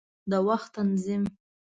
د 0.31 0.33
وخت 0.47 0.69
تنظیم 0.77 1.23